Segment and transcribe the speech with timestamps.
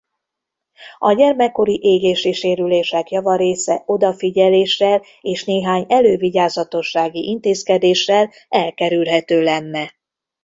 [0.97, 9.93] A gyermekkori égési sérülések java része odafigyeléssel és néhány elővigyázatossági intézkedéssel elkerülhető lenne.